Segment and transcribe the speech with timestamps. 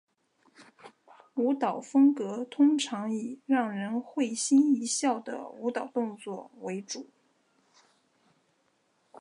[1.35, 7.07] 舞蹈风格通常以让人会心一笑的舞蹈动作为主。